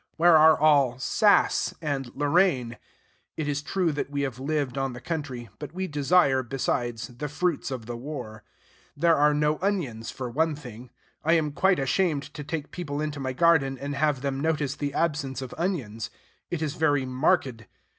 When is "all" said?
0.59-0.97